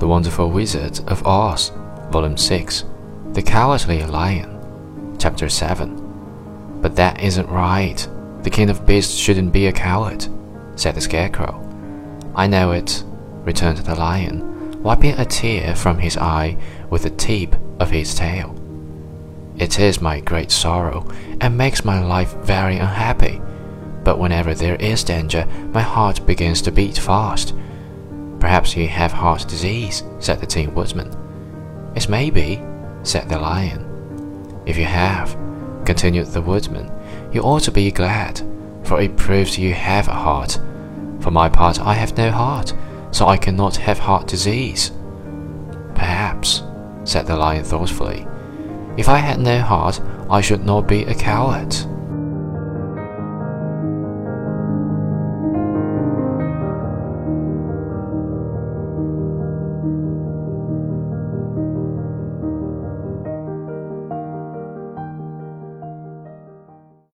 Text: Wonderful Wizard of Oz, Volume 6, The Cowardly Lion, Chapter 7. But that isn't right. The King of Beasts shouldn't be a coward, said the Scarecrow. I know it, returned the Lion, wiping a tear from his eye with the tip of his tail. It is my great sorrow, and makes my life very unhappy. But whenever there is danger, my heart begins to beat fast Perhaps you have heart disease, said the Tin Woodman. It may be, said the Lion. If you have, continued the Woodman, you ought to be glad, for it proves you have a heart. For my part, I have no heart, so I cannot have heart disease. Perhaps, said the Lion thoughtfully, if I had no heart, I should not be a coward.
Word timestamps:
Wonderful 0.00 0.50
Wizard 0.50 1.00
of 1.08 1.26
Oz, 1.26 1.72
Volume 2.10 2.36
6, 2.36 2.84
The 3.32 3.42
Cowardly 3.42 4.04
Lion, 4.04 5.16
Chapter 5.18 5.48
7. 5.48 6.80
But 6.80 6.94
that 6.96 7.22
isn't 7.22 7.48
right. 7.48 8.06
The 8.42 8.50
King 8.50 8.70
of 8.70 8.86
Beasts 8.86 9.16
shouldn't 9.16 9.52
be 9.52 9.66
a 9.66 9.72
coward, 9.72 10.26
said 10.76 10.94
the 10.94 11.00
Scarecrow. 11.00 11.60
I 12.34 12.46
know 12.46 12.72
it, 12.72 13.02
returned 13.44 13.78
the 13.78 13.94
Lion, 13.94 14.82
wiping 14.82 15.18
a 15.18 15.24
tear 15.24 15.74
from 15.74 15.98
his 15.98 16.16
eye 16.16 16.58
with 16.90 17.04
the 17.04 17.10
tip 17.10 17.56
of 17.80 17.90
his 17.90 18.14
tail. 18.14 18.54
It 19.56 19.80
is 19.80 20.00
my 20.00 20.20
great 20.20 20.50
sorrow, 20.50 21.08
and 21.40 21.56
makes 21.56 21.84
my 21.84 22.04
life 22.04 22.34
very 22.36 22.76
unhappy. 22.76 23.40
But 24.04 24.18
whenever 24.18 24.54
there 24.54 24.76
is 24.76 25.02
danger, 25.02 25.46
my 25.72 25.80
heart 25.80 26.26
begins 26.26 26.60
to 26.62 26.72
beat 26.72 26.98
fast 26.98 27.54
Perhaps 28.44 28.76
you 28.76 28.86
have 28.88 29.10
heart 29.10 29.48
disease, 29.48 30.02
said 30.18 30.38
the 30.38 30.44
Tin 30.44 30.74
Woodman. 30.74 31.10
It 31.96 32.10
may 32.10 32.28
be, 32.28 32.60
said 33.02 33.26
the 33.26 33.38
Lion. 33.38 34.62
If 34.66 34.76
you 34.76 34.84
have, 34.84 35.34
continued 35.86 36.26
the 36.26 36.42
Woodman, 36.42 36.92
you 37.32 37.40
ought 37.40 37.62
to 37.62 37.70
be 37.70 37.90
glad, 37.90 38.42
for 38.82 39.00
it 39.00 39.16
proves 39.16 39.58
you 39.58 39.72
have 39.72 40.08
a 40.08 40.12
heart. 40.12 40.60
For 41.20 41.30
my 41.30 41.48
part, 41.48 41.80
I 41.80 41.94
have 41.94 42.18
no 42.18 42.30
heart, 42.30 42.74
so 43.12 43.26
I 43.28 43.38
cannot 43.38 43.76
have 43.76 43.98
heart 43.98 44.26
disease. 44.26 44.92
Perhaps, 45.94 46.64
said 47.04 47.26
the 47.26 47.36
Lion 47.36 47.64
thoughtfully, 47.64 48.26
if 48.98 49.08
I 49.08 49.20
had 49.20 49.40
no 49.40 49.58
heart, 49.58 50.02
I 50.28 50.42
should 50.42 50.66
not 50.66 50.86
be 50.86 51.04
a 51.04 51.14
coward. 51.14 51.74